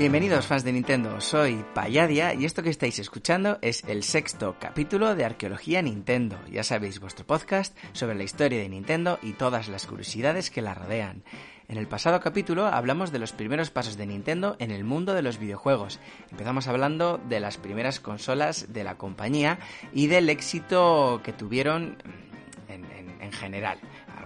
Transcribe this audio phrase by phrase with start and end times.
[0.00, 5.14] Bienvenidos fans de Nintendo, soy Payadia y esto que estáis escuchando es el sexto capítulo
[5.14, 9.86] de Arqueología Nintendo, ya sabéis, vuestro podcast sobre la historia de Nintendo y todas las
[9.86, 11.22] curiosidades que la rodean.
[11.68, 15.20] En el pasado capítulo hablamos de los primeros pasos de Nintendo en el mundo de
[15.20, 16.00] los videojuegos.
[16.30, 19.58] Empezamos hablando de las primeras consolas de la compañía
[19.92, 21.98] y del éxito que tuvieron
[22.68, 23.78] en, en- en general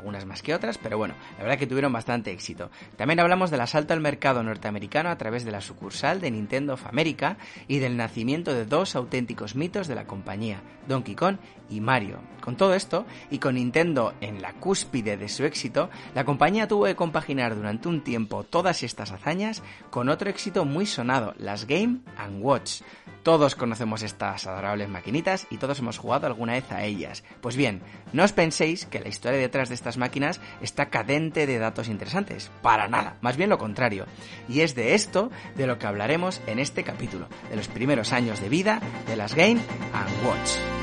[0.05, 2.71] algunas más que otras, pero bueno, la verdad que tuvieron bastante éxito.
[2.99, 6.87] También hablamos del asalto al mercado norteamericano a través de la sucursal de Nintendo of
[6.87, 11.39] America y del nacimiento de dos auténticos mitos de la compañía, Donkey Kong
[11.71, 12.21] y Mario.
[12.43, 16.85] Con todo esto, y con Nintendo en la cúspide de su éxito, la compañía tuvo
[16.85, 22.01] que compaginar durante un tiempo todas estas hazañas con otro éxito muy sonado, las Game
[22.41, 22.83] Watch.
[23.25, 27.25] Todos conocemos estas adorables maquinitas y todos hemos jugado alguna vez a ellas.
[27.41, 27.81] Pues bien,
[28.13, 32.51] no os penséis que la historia detrás de estas máquinas está cadente de datos interesantes.
[32.61, 34.05] Para nada, más bien lo contrario.
[34.47, 38.43] Y es de esto de lo que hablaremos en este capítulo, de los primeros años
[38.43, 39.61] de vida de las Game
[39.95, 40.74] and Watch.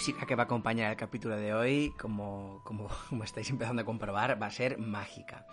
[0.00, 2.88] Música que va a acompañar el capítulo de hoy, como, como,
[3.22, 5.44] estáis empezando a comprobar, va a ser mágica.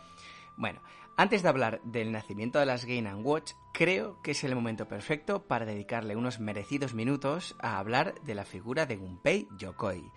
[0.56, 0.82] Bueno,
[1.18, 5.46] antes de hablar del nacimiento de las Game Watch, creo que es el momento perfecto
[5.48, 10.10] para dedicarle unos merecidos minutos a hablar de la figura de Gunpei Yokoi.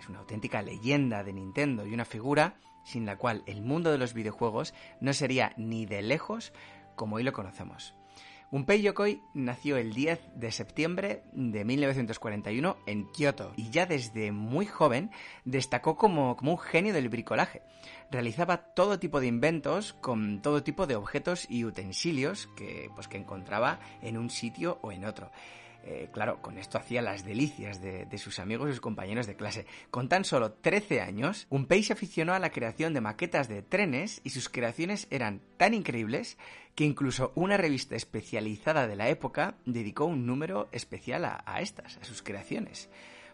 [0.00, 3.98] Es una auténtica leyenda de Nintendo y una figura sin la cual el mundo de
[3.98, 6.52] los videojuegos no sería ni de lejos
[6.96, 7.94] como hoy lo conocemos.
[8.50, 14.66] Gunpei Yokoi nació el 10 de septiembre de 1941 en Kioto y ya desde muy
[14.66, 15.10] joven
[15.44, 17.62] destacó como, como un genio del bricolaje.
[18.10, 23.18] Realizaba todo tipo de inventos con todo tipo de objetos y utensilios que, pues, que
[23.18, 25.30] encontraba en un sitio o en otro.
[25.86, 29.66] Eh, claro, con esto hacía las delicias de, sus amigos y sus compañeros de clase.
[29.90, 34.22] Con tan solo 13 años, Gunpei se aficionó a la creación de maquetas de trenes
[34.24, 36.38] y sus creaciones eran tan increíbles
[36.74, 41.98] que incluso una revista especializada de la época dedicó un número especial a, a estas,
[41.98, 42.88] a sus creaciones.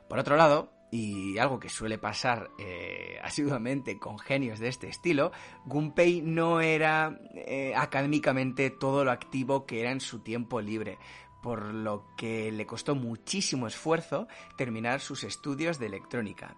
[0.08, 5.30] Por otro lado, y algo que suele pasar eh, asiduamente con genios de este estilo,
[5.64, 10.98] Gunpei no era eh, académicamente todo lo activo que era en su tiempo libre,
[11.42, 16.56] por lo que le costó muchísimo esfuerzo terminar sus estudios de electrónica.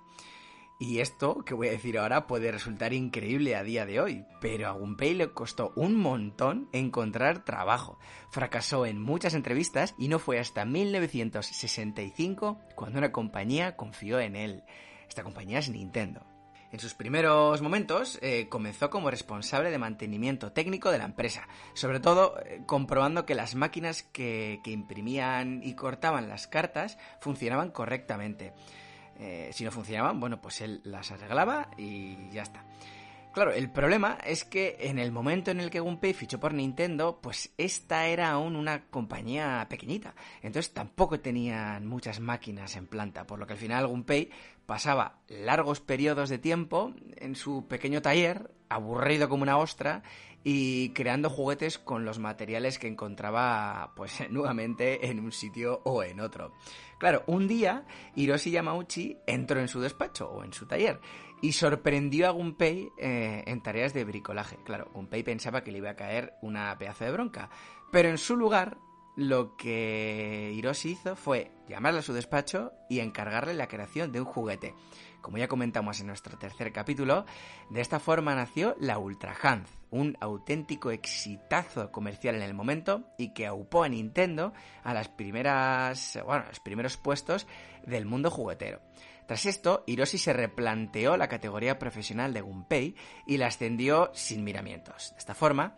[0.78, 4.66] Y esto que voy a decir ahora puede resultar increíble a día de hoy, pero
[4.66, 8.00] a Gunpei le costó un montón encontrar trabajo.
[8.30, 14.64] Fracasó en muchas entrevistas y no fue hasta 1965 cuando una compañía confió en él.
[15.08, 16.31] Esta compañía es Nintendo.
[16.72, 22.00] En sus primeros momentos eh, comenzó como responsable de mantenimiento técnico de la empresa, sobre
[22.00, 28.54] todo eh, comprobando que las máquinas que, que imprimían y cortaban las cartas funcionaban correctamente.
[29.18, 32.64] Eh, si no funcionaban, bueno, pues él las arreglaba y ya está.
[33.32, 37.18] Claro, el problema es que en el momento en el que Gunpei fichó por Nintendo,
[37.22, 40.14] pues esta era aún una compañía pequeñita.
[40.42, 44.28] Entonces tampoco tenían muchas máquinas en planta, por lo que al final Gunpei
[44.66, 50.02] pasaba largos periodos de tiempo en su pequeño taller, aburrido como una ostra,
[50.44, 56.20] y creando juguetes con los materiales que encontraba, pues nuevamente en un sitio o en
[56.20, 56.52] otro.
[56.98, 57.84] Claro, un día
[58.14, 61.00] Hiroshi Yamauchi entró en su despacho o en su taller
[61.42, 64.56] y sorprendió a Gunpei eh, en tareas de bricolaje.
[64.64, 67.50] Claro, Gunpei pensaba que le iba a caer una pedazo de bronca,
[67.90, 68.78] pero en su lugar
[69.16, 74.26] lo que Hiroshi hizo fue llamarle a su despacho y encargarle la creación de un
[74.26, 74.74] juguete.
[75.22, 77.24] Como ya comentamos en nuestro tercer capítulo,
[77.70, 83.32] de esta forma nació la Ultra Hand, un auténtico exitazo comercial en el momento y
[83.32, 84.52] que aupó a Nintendo
[84.82, 87.46] a las primeras, bueno, los primeros puestos
[87.86, 88.80] del mundo juguetero.
[89.26, 95.12] Tras esto, Hiroshi se replanteó la categoría profesional de Gunpei y la ascendió sin miramientos.
[95.12, 95.76] De esta forma,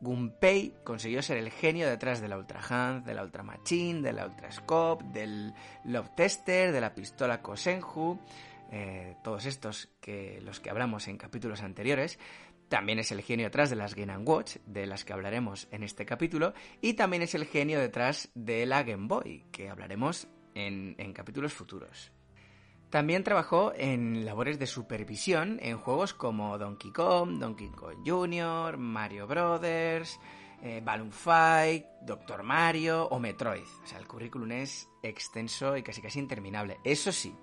[0.00, 4.12] Gunpei consiguió ser el genio detrás de la Ultra Hand, de la Ultra Machine, de
[4.12, 5.52] la Ultra Scope, del
[5.84, 8.18] Love Tester, de la pistola Kosenju,
[8.76, 12.18] eh, todos estos que los que hablamos en capítulos anteriores.
[12.68, 16.04] También es el genio detrás de las Game Watch, de las que hablaremos en este
[16.04, 20.26] capítulo, y también es el genio detrás de la Game Boy, que hablaremos
[20.56, 22.10] en, capítulos futuros.
[22.90, 29.28] También trabajó en labores de supervisión en juegos como Donkey Kong, Donkey Kong Jr., Mario
[29.28, 30.18] Brothers,
[30.62, 33.68] eh, Balloon Fight, Doctor Mario o Metroid.
[33.84, 36.78] O sea, el currículum es extenso y casi casi interminable.
[36.82, 37.36] Eso sí,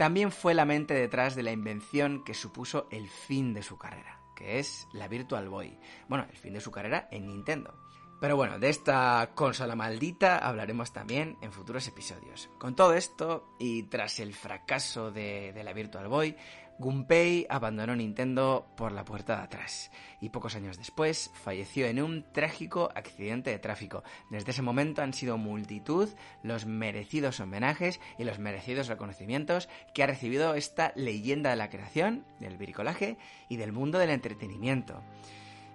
[0.00, 4.18] también fue la mente detrás de la invención que supuso el fin de su carrera,
[4.34, 5.78] que es la Virtual Boy.
[6.08, 7.74] Bueno, el fin de su carrera en Nintendo.
[8.18, 12.48] Pero bueno, de esta consola maldita hablaremos también en futuros episodios.
[12.56, 16.34] Con todo esto, y tras el fracaso de, la Virtual Boy,
[16.80, 22.24] Gunpei abandonó Nintendo por la puerta de atrás y pocos años después falleció en un
[22.32, 24.02] trágico accidente de tráfico.
[24.30, 26.08] Desde ese momento han sido multitud
[26.42, 32.24] los merecidos homenajes y los merecidos reconocimientos que ha recibido esta leyenda de la creación,
[32.40, 33.18] del bricolaje
[33.50, 35.02] y del mundo del entretenimiento.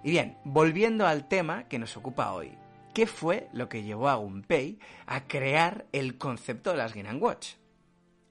[0.02, 2.58] Y bien, volviendo al tema que nos ocupa hoy.
[2.94, 7.50] ¿Qué fue lo que llevó a Gunpei a crear el concepto de las Game Watch?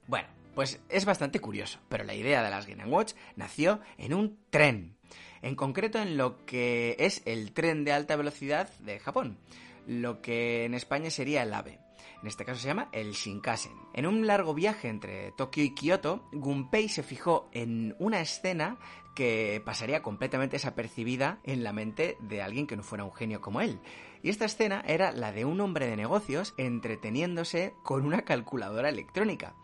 [0.08, 4.38] Bueno, pues es bastante curioso, pero la idea de las Game Watch nació en un
[4.48, 4.96] tren,
[5.42, 9.38] en concreto en lo que es el tren de alta velocidad de Japón,
[9.86, 11.78] lo que en España sería el AVE.
[12.22, 13.74] En este caso se llama el Shinkansen.
[13.92, 18.78] En un largo viaje entre Tokio y Kioto, Gunpei se fijó en una escena
[19.14, 23.60] que pasaría completamente desapercibida en la mente de alguien que no fuera un genio como
[23.60, 23.78] él.
[24.22, 29.54] Y esta escena era la de un hombre de negocios entreteniéndose con una calculadora electrónica.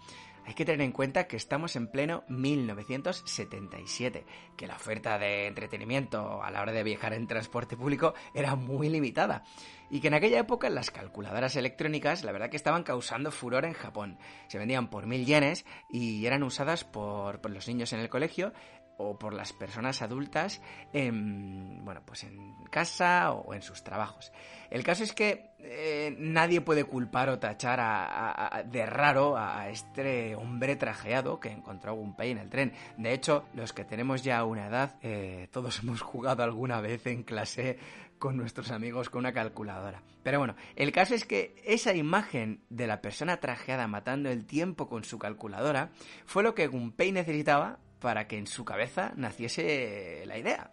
[0.45, 6.43] Hay que tener en cuenta que estamos en pleno 1977, que la oferta de entretenimiento
[6.43, 9.45] a la hora de viajar en transporte público era muy limitada
[9.89, 13.75] y que en aquella época las calculadoras electrónicas la verdad que estaban causando furor en
[13.75, 14.19] Japón.
[14.49, 18.53] Se vendían por mil yenes y eran usadas por, por los niños en el colegio
[18.97, 20.61] o por las personas adultas
[20.93, 24.33] en, bueno, pues en casa o en sus trabajos.
[24.71, 30.35] El caso es que eh, nadie puede culpar o tachar a, de raro a este
[30.35, 32.73] hombre trajeado que encontró Gunpei en el tren.
[32.97, 37.23] De hecho, los que tenemos ya una edad, eh, todos hemos jugado alguna vez en
[37.23, 37.79] clase
[38.19, 40.03] con nuestros amigos con una calculadora.
[40.23, 44.89] Pero bueno, el caso es que esa imagen de la persona trajeada matando el tiempo
[44.89, 45.91] con su calculadora
[46.25, 50.73] fue lo que Gunpei necesitaba para que en su cabeza naciese la idea.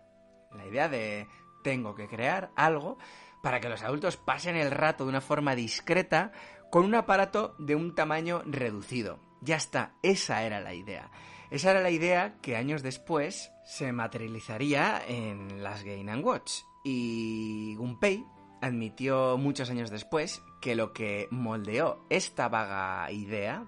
[0.53, 1.27] La idea de
[1.63, 2.97] tengo que crear algo
[3.41, 6.31] para que los adultos pasen el rato de una forma discreta
[6.71, 9.19] con un aparato de un tamaño reducido.
[9.41, 11.09] Ya está, esa era la idea.
[11.49, 16.61] Esa era la idea que años después se materializaría en las Game Watch.
[16.83, 18.25] Y Gunpei
[18.61, 23.65] admitió muchos años después que lo que moldeó esta vaga idea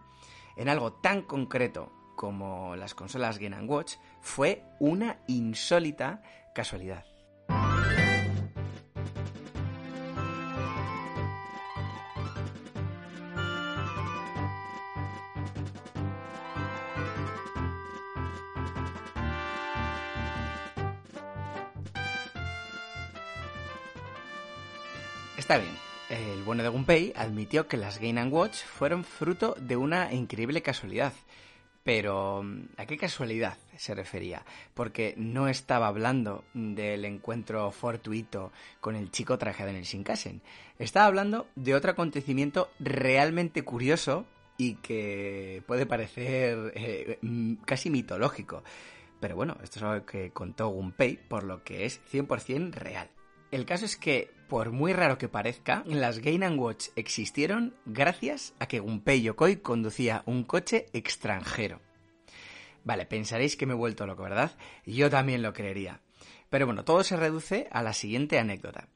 [0.56, 6.22] en algo tan concreto como las consolas Game Watch fue una insólita
[6.54, 7.04] casualidad.
[25.36, 25.76] Está bien,
[26.12, 31.14] el bueno de Gunpei admitió que las Game Watch fueron fruto de una increíble casualidad
[31.84, 32.46] pero,
[32.78, 34.46] ¿a qué casualidad se refería?
[34.74, 40.42] Porque no estaba hablando del encuentro fortuito con el chico trajeado en el Shinkansen.
[40.78, 44.26] Estaba hablando de otro acontecimiento realmente curioso
[44.58, 47.20] y que puede parecer eh,
[47.66, 48.64] casi mitológico.
[49.20, 53.10] Pero bueno, esto es algo que contó Gunpei, por lo que es 100% real.
[53.52, 58.68] El caso es que, por muy raro que parezca, las Game Watch existieron gracias a
[58.68, 61.82] que Gunpei Yokoi conducía un coche extranjero.
[62.86, 64.52] Vale, pensaréis que me he vuelto loco, ¿verdad?
[64.86, 66.00] Yo también lo creería.
[66.50, 68.88] Pero bueno, todo se reduce a la siguiente anécdota.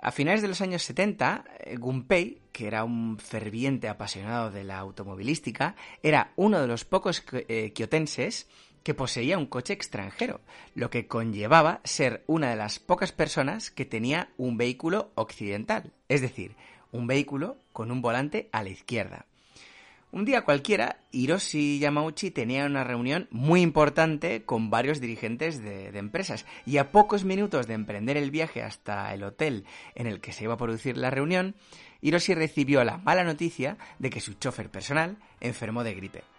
[0.00, 4.78] A finales de los años 70, eh, Gunpei, que era un ferviente apasionado de la
[4.78, 7.72] automovilística, era uno de los pocos eh,
[8.86, 10.40] que poseía un coche extranjero,
[10.76, 16.20] lo que conllevaba ser una de las pocas personas que tenía un vehículo occidental, es
[16.20, 16.54] decir,
[16.92, 19.26] un vehículo con un volante a la izquierda.
[20.12, 26.46] Un día cualquiera, Hiroshi Yamauchi tenía una reunión muy importante con varios dirigentes de, empresas
[26.64, 29.64] y a pocos minutos de emprender el viaje hasta el hotel
[29.96, 31.56] en el que se iba a producir la reunión,
[32.02, 36.35] Hiroshi recibió la mala noticia de que su chofer personal enfermó de gripe.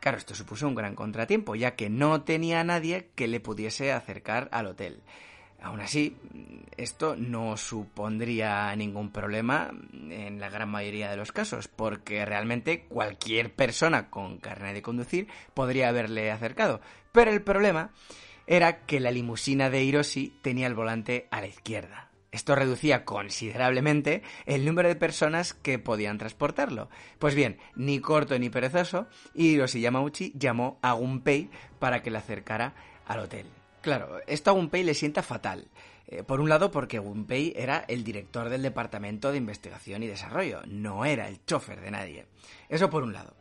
[0.00, 4.48] Claro, esto supuso un gran contratiempo, ya que no tenía nadie que le pudiese acercar
[4.52, 5.02] al hotel.
[5.60, 6.16] Aún así,
[6.76, 13.52] esto no supondría ningún problema en la gran mayoría de los casos, porque realmente cualquier
[13.52, 16.80] persona con carnet de conducir podría haberle acercado.
[17.10, 17.90] Pero el problema
[18.46, 22.07] era que la limusina de Hiroshi tenía el volante a la izquierda.
[22.38, 26.88] Esto reducía considerablemente el número de personas que podían transportarlo.
[27.18, 32.74] Pues bien, ni corto ni perezoso, Hiroshi Yamauchi llamó a Gunpei para que le acercara
[33.08, 33.46] al hotel.
[33.82, 35.66] Claro, esto a Gunpei le sienta fatal.
[36.06, 40.62] Eh, por un lado, porque Gunpei era el director del Departamento de Investigación y Desarrollo,
[40.66, 42.26] no era el chofer de nadie.
[42.68, 43.34] Eso por un lado.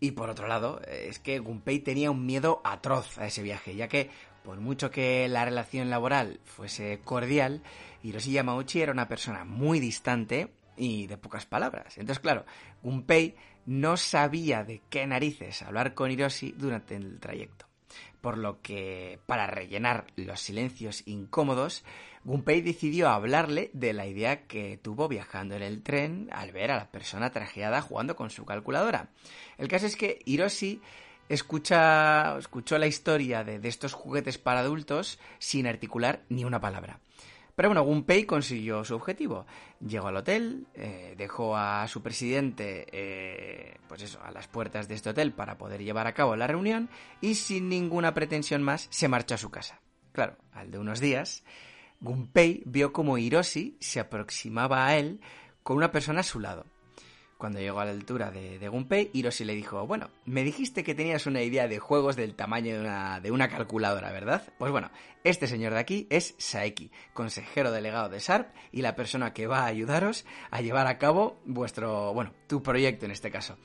[0.00, 3.88] Y por otro lado, es que Gunpei tenía un miedo atroz a ese viaje, ya
[3.88, 4.10] que
[4.48, 7.60] por mucho que la relación laboral fuese cordial,
[8.02, 11.98] Hiroshi Yamauchi era una persona muy distante y de pocas palabras.
[11.98, 12.46] Entonces, claro,
[12.82, 13.36] Gunpei
[13.66, 17.66] no sabía de qué narices hablar con Hiroshi durante el trayecto.
[18.22, 21.84] Por lo que, para rellenar los silencios incómodos,
[22.24, 26.78] Gunpei decidió hablarle de la idea que tuvo viajando en el tren al ver a
[26.78, 29.10] la persona trajeada jugando con su calculadora.
[29.58, 30.80] El caso es que Hiroshi
[31.28, 37.00] escucha, escuchó la historia de, de estos juguetes para adultos sin articular ni una palabra.
[37.58, 39.44] Pero bueno, Gunpei consiguió su objetivo.
[39.84, 44.94] Llegó al hotel, eh, dejó a su presidente, eh, pues eso, a las puertas de
[44.94, 46.88] este hotel para poder llevar a cabo la reunión
[47.20, 49.80] y sin ninguna pretensión más se marchó a su casa.
[50.12, 51.42] Claro, al de unos días,
[51.98, 55.20] Gunpei vio como Hiroshi se aproximaba a él
[55.64, 56.64] con una persona a su lado.
[57.38, 60.96] Cuando llegó a la altura de, de, Gunpei, Hiroshi le dijo, bueno, me dijiste que
[60.96, 64.42] tenías una idea de juegos del tamaño de una, de una calculadora, ¿verdad?
[64.58, 64.90] Pues bueno,
[65.22, 69.60] este señor de aquí es Saeki, consejero delegado de SARP y la persona que va
[69.60, 73.56] a ayudaros a llevar a cabo vuestro, bueno, tu proyecto en este caso.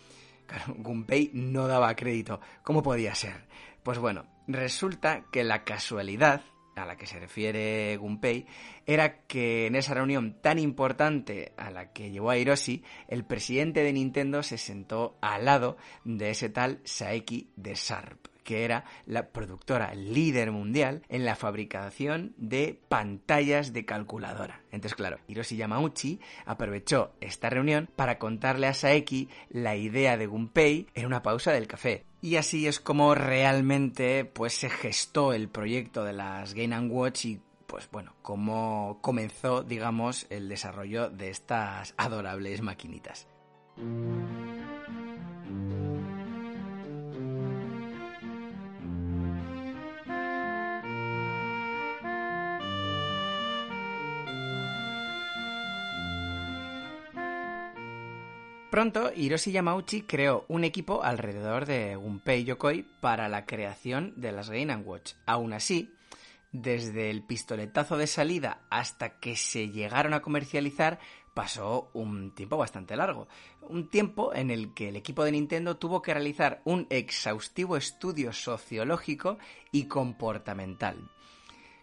[0.46, 2.42] Claro, Gunpei no daba crédito.
[2.62, 3.48] ¿Cómo podía ser?
[3.82, 6.44] Pues bueno, resulta que la casualidad
[6.76, 8.46] a la que se refiere Gunpei
[8.86, 13.84] era que en esa reunión tan importante a la que llevó a Hiroshi, el presidente
[13.84, 19.30] de Nintendo se sentó al lado de ese tal Saeki de Sharp que era la
[19.30, 24.62] productora líder mundial en la fabricación de pantallas de calculadora.
[24.72, 30.88] Entonces, claro, Hiroshi Yamauchi aprovechó esta reunión para contarle a Saeki la idea de Gunpei
[30.94, 32.04] en una pausa del café.
[32.24, 37.42] Y así es como realmente pues se gestó el proyecto de las Game Watch y
[37.68, 43.28] pues bueno, cómo comenzó, digamos, el desarrollo de estas adorables maquinitas.
[58.74, 64.50] Pronto, Hiroshi Yamauchi creó un equipo alrededor de Gunpei Yokoi para la creación de las
[64.50, 65.14] Game Watch.
[65.28, 65.94] Aún así,
[66.52, 70.98] desde el pistoletazo de salida hasta que se llegaron a comercializar
[71.36, 73.28] pasó un tiempo bastante largo.
[73.62, 78.34] Un tiempo en el que el equipo de Nintendo tuvo que realizar un exhaustivo estudio
[78.34, 79.38] sociológico
[79.72, 81.12] y comportamental.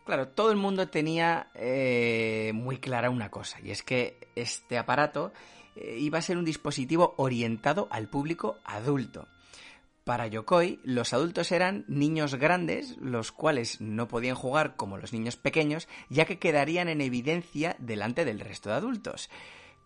[0.05, 5.33] Claro, todo el mundo tenía eh, muy clara una cosa, y es que este aparato
[5.77, 9.29] eh, iba a ser un dispositivo orientado al público adulto.
[10.05, 15.37] Para Yokoi, los adultos eran niños grandes, los cuales no podían jugar como los niños
[15.37, 19.31] pequeños, ya que quedarían en evidencia delante del resto de adultos.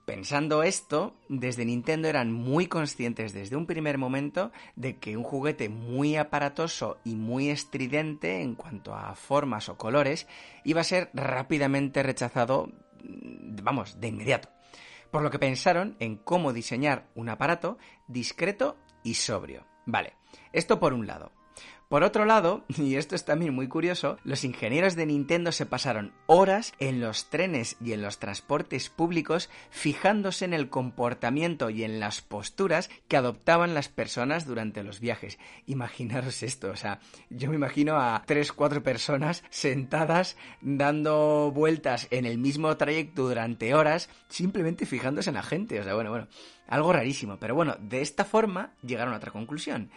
[0.07, 5.69] Pensando esto, desde Nintendo eran muy conscientes desde un primer momento de que un juguete
[5.69, 10.27] muy aparatoso y muy estridente en cuanto a formas o colores
[10.63, 12.71] iba a ser rápidamente rechazado,
[13.03, 14.54] vamos, de inmediato
[15.15, 17.79] por lo que pensaron en cómo diseñar un aparato
[18.09, 19.65] discreto y sobrio.
[19.87, 20.15] Vale,
[20.53, 21.31] esto por un lado.
[21.89, 26.13] Por otro lado, y esto es también muy curioso, los ingenieros de Nintendo se pasaron
[26.27, 32.01] horas en los trenes y en los transportes públicos fijándose en el comportamiento y en
[32.01, 35.39] las posturas que adoptaban las personas durante los viajes.
[35.67, 42.25] Imaginaros esto, o sea, yo me imagino a tres, cuatro personas sentadas dando vueltas en
[42.25, 45.81] el mismo trayecto durante horas, simplemente fijándose en la gente.
[45.81, 46.29] O sea, bueno, bueno,
[46.67, 47.39] algo rarísimo.
[47.39, 49.91] Pero bueno, de esta forma llegaron a otra conclusión.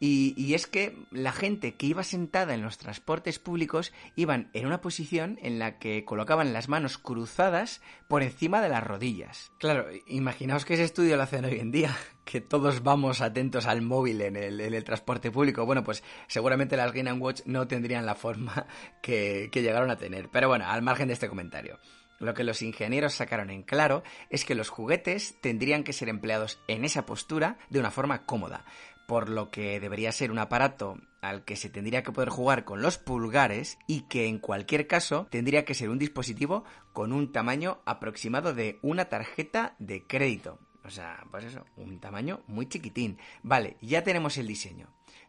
[0.00, 4.80] Y, es que la gente que iba sentada en los transportes públicos iban en una
[4.80, 9.50] posición en la que colocaban las manos cruzadas por encima de las rodillas.
[9.58, 13.82] Claro, imaginaos que ese estudio lo hacen hoy en día, que todos vamos atentos al
[13.82, 15.66] móvil en el, transporte público.
[15.66, 18.66] Bueno, pues seguramente las Game Watch no tendrían la forma
[19.02, 20.28] que, que llegaron a tener.
[20.30, 21.80] Pero bueno, al margen de este comentario.
[22.20, 26.58] Lo que los ingenieros sacaron en claro es que los juguetes tendrían que ser empleados
[26.66, 28.64] en esa postura de una forma cómoda,
[29.08, 32.82] por lo que debería ser un aparato al que se tendría que poder jugar con
[32.82, 37.80] los pulgares y que en cualquier caso tendría que ser un dispositivo con un tamaño
[37.86, 40.58] aproximado de una tarjeta de crédito.
[40.84, 43.16] O sea, pues eso, un tamaño muy chiquitín.
[43.42, 44.88] Vale, ya tenemos el diseño.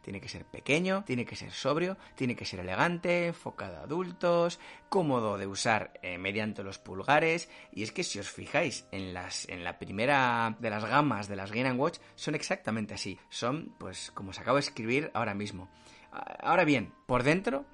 [0.09, 4.59] Tiene que ser pequeño, tiene que ser sobrio, tiene que ser elegante, enfocado a adultos,
[4.89, 7.47] cómodo de usar eh, mediante los pulgares.
[7.71, 11.35] Y es que si os fijáis en las en la primera de las gamas de
[11.35, 13.19] las Game Watch son exactamente así.
[13.29, 15.69] Son, pues, como os acabo de escribir ahora mismo.
[16.11, 17.67] Ahora bien, por dentro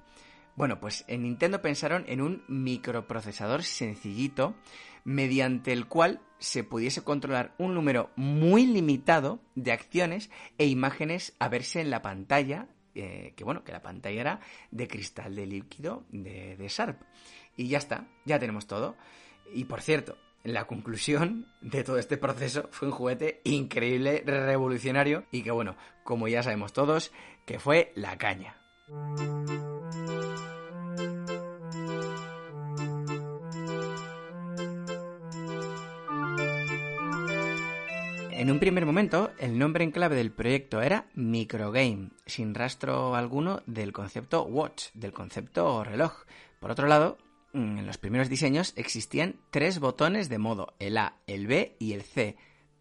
[0.56, 4.56] Bueno, pues en Nintendo pensaron en un microprocesador sencillito
[5.06, 11.48] mediante el cual se pudiese controlar un número muy limitado de acciones e imágenes a
[11.48, 14.40] verse en la pantalla, eh, que bueno, que la pantalla era
[14.72, 17.00] de cristal de líquido de, de Sharp.
[17.56, 18.96] Y ya está, ya tenemos todo.
[19.54, 25.42] Y por cierto, la conclusión de todo este proceso fue un juguete increíble, revolucionario y
[25.42, 27.12] que bueno, como ya sabemos todos,
[27.46, 28.56] que fue la caña.
[38.66, 44.42] Primer momento, el nombre en clave del proyecto era Microgame, sin rastro alguno del concepto
[44.42, 46.24] watch, del concepto reloj.
[46.58, 47.16] Por otro lado,
[47.52, 51.92] mm, en los primeros diseños existían tres botones de modo, el A, el B y
[51.92, 52.36] el C,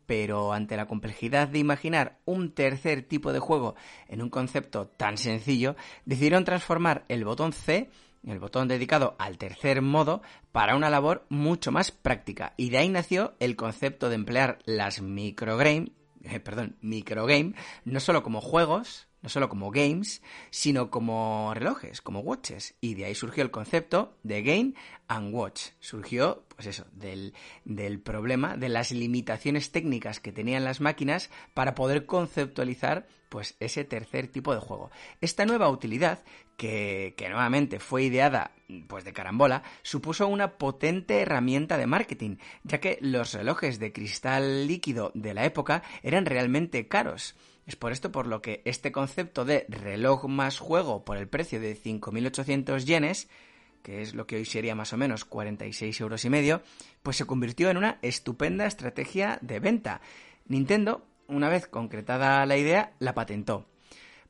[0.08, 3.76] pero ante la complejidad de imaginar un tercer tipo de juego
[4.08, 5.76] en un concepto tan sencillo,
[6.06, 7.92] decidieron transformar el botón C
[8.32, 12.54] el botón dedicado al tercer modo para una labor mucho más práctica.
[12.58, 15.92] Y de ahí nació el concepto de emplear las microgame,
[16.24, 17.54] eh, perdón, microgame,
[17.84, 22.76] no solo como juegos, no solo como games, sino como relojes, como watches.
[22.80, 24.74] Y de ahí surgió el concepto de game
[25.08, 25.70] and watch.
[25.80, 31.74] Surgió, pues eso, del, del problema, de las limitaciones técnicas que tenían las máquinas para
[31.74, 34.92] poder conceptualizar pues ese tercer tipo de juego.
[35.22, 36.24] Esta nueva utilidad,
[36.56, 38.52] que, nuevamente fue ideada
[38.88, 44.68] pues de carambola, supuso una potente herramienta de marketing, ya que los relojes de cristal
[44.68, 47.36] líquido de la época eran realmente caros.
[47.68, 51.60] Es por esto por lo que este concepto de reloj más juego por el precio
[51.60, 53.28] de 5.800 yenes,
[53.84, 56.62] que es lo que hoy sería más o menos 46 euros y medio,
[57.04, 60.02] pues se convirtió en una estupenda estrategia de venta.
[60.48, 63.68] Nintendo, una vez concretada la idea, la patentó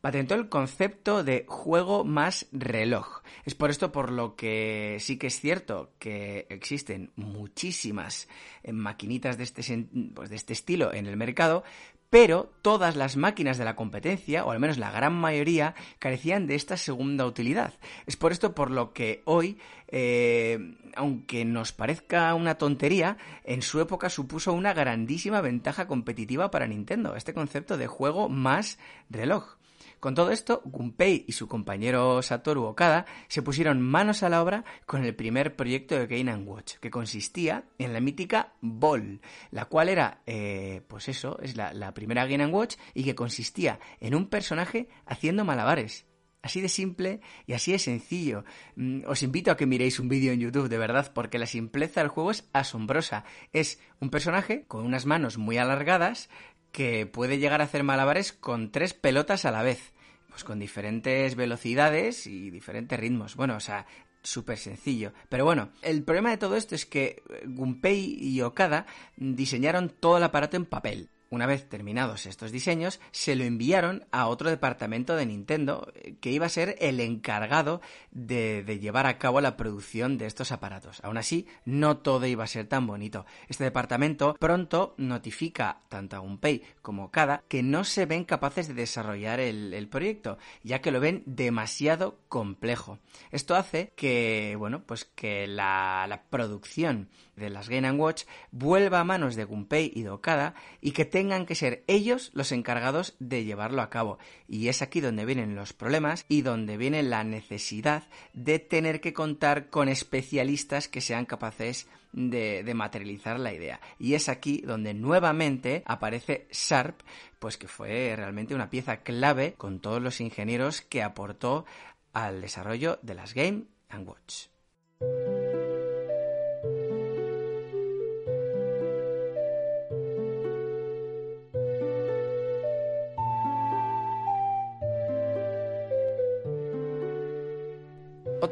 [0.05, 3.23] patentó el concepto de juego más reloj.
[3.43, 8.29] Es por esto por lo que sí que es cierto que existen muchísimas
[8.61, 11.63] eh, maquinitas de este, pues de este estilo en el mercado,
[12.11, 16.53] pero todas las máquinas de la competencia, o al menos la gran mayoría, carecían de
[16.53, 17.73] esta segunda utilidad.
[18.05, 23.81] Es por esto por lo que hoy, eh, aunque nos parezca una tontería, en su
[23.81, 28.77] época supuso una grandísima ventaja competitiva para Nintendo, este concepto de juego más
[29.09, 29.57] reloj.
[30.05, 34.63] Con todo esto, Gunpei y su compañero Satoru Okada se pusieron manos a la obra
[34.85, 39.89] con el primer proyecto de Game Watch, que consistía en la mítica Ball, la cual
[39.89, 44.89] era, eh, pues eso, es la, primera Game Watch y que consistía en un personaje
[45.07, 46.05] haciendo malabares.
[46.43, 48.43] Así de simple y así de sencillo.
[48.75, 52.01] Mm, os invito a que miréis un vídeo en YouTube, de verdad, porque la simpleza
[52.01, 53.25] del juego es asombrosa.
[53.53, 56.29] Es un personaje con unas manos muy alargadas
[56.71, 59.94] que puede llegar a hacer malabares con tres pelotas a la vez
[60.35, 63.37] pues con diferentes velocidades y diferentes ritmos.
[63.37, 63.85] Bueno, o sea,
[64.21, 65.13] súper sencillo.
[65.29, 70.23] Pero bueno, el problema de todo esto es que Gunpei y Okada diseñaron todo el
[70.23, 71.09] aparato en papel.
[71.29, 76.31] Una vez terminados estos diseños, se lo enviaron a otro departamento de Nintendo eh, que
[76.31, 81.03] iba a ser el encargado de, llevar a cabo la producción de estos aparatos.
[81.03, 83.25] Aún así, no todo iba a ser tan bonito.
[83.47, 88.67] Este departamento pronto notifica tanto a Gunpei como a Kada que no se ven capaces
[88.67, 92.99] de desarrollar el, proyecto, ya que lo ven demasiado complejo.
[93.31, 99.03] Esto hace que, bueno, pues que la, la producción de las Game Watch vuelva a
[99.03, 103.43] manos de Gunpei y de Okada y que tengan que ser ellos los encargados de
[103.43, 104.17] llevarlo a cabo.
[104.47, 109.13] Y es aquí donde vienen los problemas y donde viene la necesidad de tener que
[109.13, 113.81] contar con especialistas que sean capaces de, de, materializar la idea.
[113.99, 117.01] Y es aquí donde nuevamente aparece Sharp,
[117.39, 121.65] pues que fue realmente una pieza clave con todos los ingenieros que aportó
[122.13, 123.65] al desarrollo de las Game
[124.05, 124.47] Watch.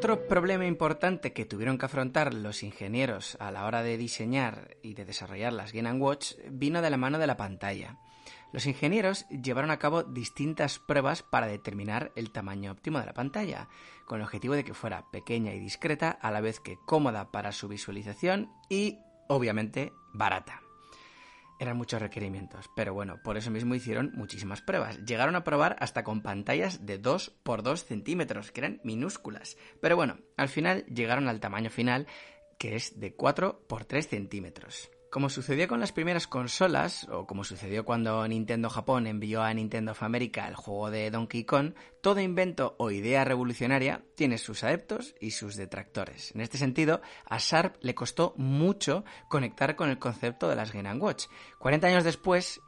[0.04, 4.92] Otro problema importante que tuvieron que afrontar los ingenieros a la hora de diseñar y
[4.92, 7.96] de desarrollar las Game Watch vino de la mano de la pantalla.
[8.52, 13.70] Los ingenieros llevaron a cabo distintas pruebas para determinar el tamaño óptimo de la pantalla,
[14.04, 17.50] con el objetivo de que fuera pequeña y discreta, a la vez que cómoda para
[17.52, 20.63] su visualización y, obviamente, barata
[21.58, 24.98] eran muchos requerimientos, pero bueno, por eso mismo hicieron muchísimas pruebas.
[25.04, 29.56] Llegaron a probar hasta con pantallas de 2 por 2 centímetros, que eran minúsculas.
[29.80, 32.06] Pero bueno, al final llegaron al tamaño final,
[32.58, 34.90] que es de 4 por 3 centímetros.
[35.14, 39.92] Como sucedió con las primeras consolas, o como sucedió cuando Nintendo Japón envió a Nintendo
[39.92, 45.14] of America el juego de Donkey Kong, todo invento o idea revolucionaria tiene sus adeptos
[45.20, 46.34] y sus detractores.
[46.34, 50.92] En este sentido, a Sharp le costó mucho conectar con el concepto de las Game
[50.96, 51.26] Watch.
[51.60, 52.60] 40 años después,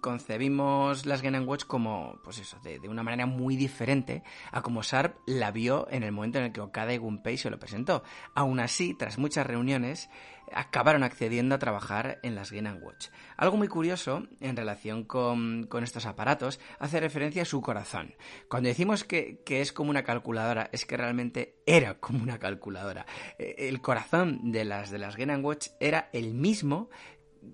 [0.00, 5.16] concebimos las Game Watch como, pues eso, de, una manera muy diferente a como Sharp
[5.26, 8.02] la vio en el momento en el que Okada y Gunpei se lo presentó.
[8.34, 10.08] Aún así, tras muchas reuniones,
[10.54, 13.08] acabaron accediendo a trabajar en las Game Watch.
[13.36, 18.14] Algo muy curioso en relación con, estos aparatos hace referencia a su corazón.
[18.48, 23.06] Cuando decimos que, es como una calculadora, es que realmente era como una calculadora.
[23.38, 26.90] Eh, el corazón de las, de las Game Watch era el mismo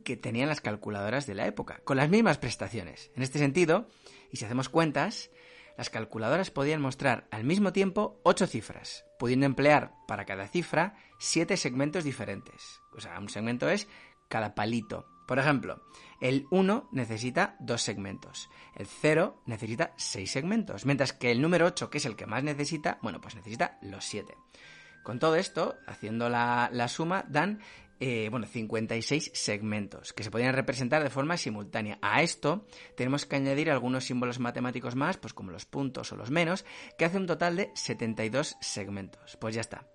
[0.05, 3.11] que tenían las calculadoras de la época, con las mismas prestaciones.
[3.15, 3.89] En este sentido,
[4.31, 5.31] y si hacemos cuentas,
[5.77, 11.57] las calculadoras podían mostrar al mismo tiempo ocho cifras, pudiendo emplear para cada cifra siete
[11.57, 12.81] segmentos diferentes.
[12.97, 13.87] O sea, un segmento es
[14.29, 15.07] cada palito.
[15.29, 15.83] Por ejemplo,
[16.21, 21.91] el 1 necesita dos segmentos, el 0 necesita seis segmentos, mientras que el número 8,
[21.91, 24.35] que es el que más necesita, bueno, pues necesita los siete.
[25.05, 27.61] Con todo esto, haciendo la, la suma, dan
[28.01, 31.99] eh, bueno, 56 segmentos que se podían representar de forma simultánea.
[32.03, 36.31] A esto tenemos que añadir algunos símbolos matemáticos más, pues como los puntos o los
[36.31, 36.65] menos,
[36.97, 39.37] que hace un total de 72 segmentos.
[39.41, 39.87] Pues ya está.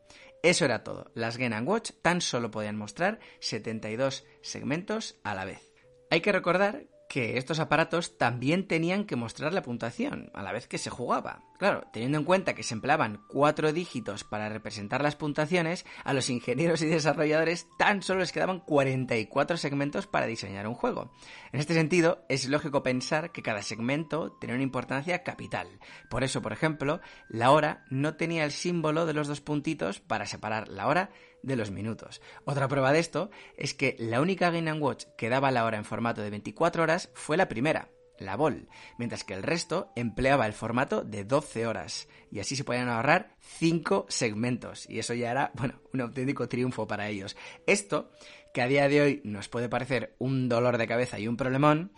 [0.41, 1.09] Eso era todo.
[1.15, 5.71] Las Game Watch tan solo podían mostrar 72 segmentos a la vez.
[6.11, 10.65] Hay que recordar que estos aparatos también tenían que mostrar la puntuación a la vez
[10.65, 11.43] que se jugaba.
[11.59, 16.31] Claro, teniendo en cuenta que se empleaban cuatro dígitos para representar las puntuaciones, a los
[16.31, 21.11] ingenieros y desarrolladores tan solo les quedaban 44 segmentos para diseñar un juego.
[21.51, 25.67] En este sentido, es lógico pensar que cada segmento tenía una importancia capital.
[26.09, 26.99] Por eso, por ejemplo,
[27.29, 31.11] la hora no tenía el símbolo de los dos puntitos para separar la hora
[31.43, 32.21] de los minutos.
[32.45, 35.85] Otra prueba de esto es que la única Game Watch que daba la hora en
[35.85, 40.53] formato de 24 horas fue la primera, la Ball, mientras que el resto empleaba el
[40.53, 45.51] formato de 12 horas y así se podían ahorrar 5 segmentos y eso ya era,
[45.55, 47.35] bueno, un auténtico triunfo para ellos.
[47.67, 48.11] Esto,
[48.53, 51.91] que a día de hoy nos puede parecer un dolor de cabeza y un problemón,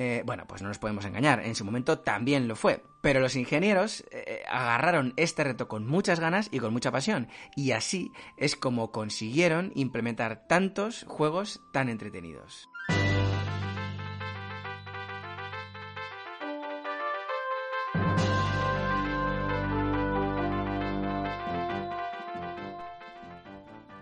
[0.00, 2.84] eh, bueno, pues no nos podemos engañar, en su momento también lo fue.
[3.00, 7.26] Pero los ingenieros eh, agarraron este reto con muchas ganas y con mucha pasión.
[7.56, 12.68] Y así es como consiguieron implementar tantos juegos tan entretenidos.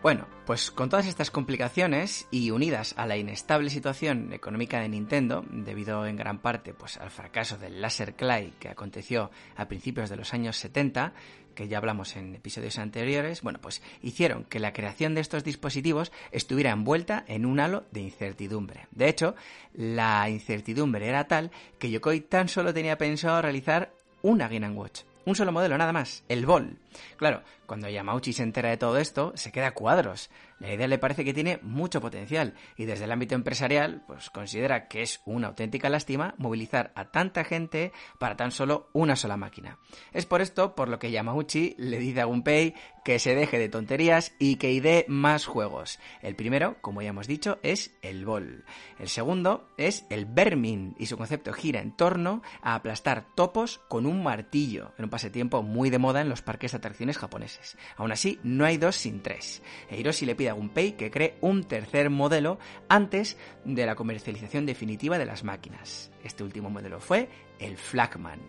[0.07, 5.45] Bueno, pues con todas estas complicaciones y unidas a la inestable situación económica de Nintendo,
[5.51, 10.15] debido en gran parte pues, al fracaso del Laser Clay que aconteció a principios de
[10.15, 11.13] los años 70,
[11.57, 16.13] que ya hablamos en episodios anteriores, bueno, pues hicieron que la creación de estos dispositivos
[16.31, 18.87] estuviera envuelta en un halo de incertidumbre.
[18.93, 19.35] De hecho,
[19.73, 23.91] la incertidumbre era tal que Yokoi tan solo tenía pensado realizar
[24.23, 25.01] una Game Watch.
[25.27, 26.79] Un solo modelo nada más, el Ball.
[27.17, 30.31] Claro, cuando Yamauchi se entera de todo esto, se queda a cuadros.
[30.59, 34.89] La idea le parece que tiene mucho potencial y desde el ámbito empresarial, pues considera
[34.89, 39.79] que es una auténtica lástima movilizar a tanta gente para tan solo una sola máquina.
[40.13, 43.69] Es por esto por lo que Yamauchi le dice a Gunpei que se deje de
[43.69, 46.01] tonterías y que idee más juegos.
[46.23, 48.65] El primero, como ya hemos dicho, es el Ball.
[48.99, 54.07] El segundo es el Vermin y su concepto gira en torno a aplastar topos con
[54.07, 57.77] un martillo, en un pasatiempo muy de moda en los parques de atracciones japoneses.
[57.97, 59.63] Aún así, no hay dos sin tres.
[59.89, 64.67] E Hiroshi le pide a Gunpei que cree un tercer modelo antes de la comercialización
[64.67, 66.11] definitiva de las máquinas.
[66.25, 67.29] Este último modelo fue
[67.59, 68.41] el Flagman.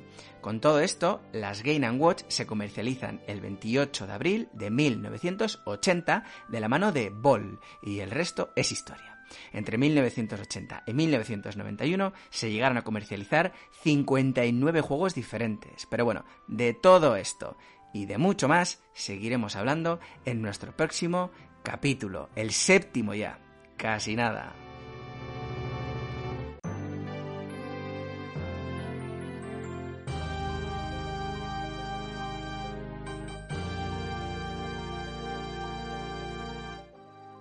[0.41, 6.59] Con todo esto, las Game Watch se comercializan el 28 de abril de 1980 de
[6.59, 9.17] la mano de Ball y el resto es historia.
[9.51, 15.85] Entre 1980 y 1991 se llegaron a comercializar 59 juegos diferentes.
[15.89, 17.57] Pero bueno, de todo esto
[17.93, 21.31] y de mucho más seguiremos hablando en nuestro próximo
[21.67, 23.37] capítulo, el séptimo ya.
[23.75, 24.53] Casi nada.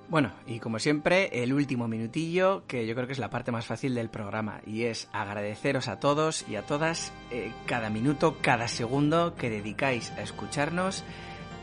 [0.09, 3.67] Bueno, y como siempre, el último minutillo, que yo creo que es la parte más
[3.67, 8.67] fácil del programa, y es agradeceros a todos y a todas eh, cada minuto, cada
[8.67, 11.05] segundo que dedicáis a escucharnos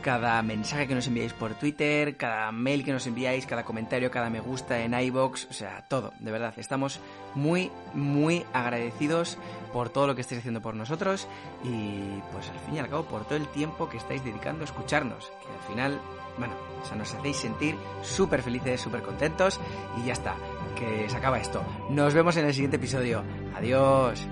[0.04, 4.28] cada mensaje que nos enviáis por Twitter, cada mail que nos enviáis, cada comentario, cada
[4.28, 6.52] me gusta en iBox, o sea, todo, de verdad.
[6.58, 7.00] Estamos
[7.34, 9.38] muy, muy agradecidos
[9.72, 11.26] por todo lo que estáis haciendo por nosotros
[11.64, 14.66] y pues al fin y al cabo por todo el tiempo que estáis dedicando a
[14.66, 15.98] escucharnos, que al final,
[16.36, 19.58] bueno, o sea, nos hacéis sentir súper felices, súper contentos
[19.96, 20.34] y ya está,
[20.78, 21.64] que se acaba esto.
[21.88, 23.24] Nos vemos en el siguiente episodio.
[23.56, 24.28] Adiós.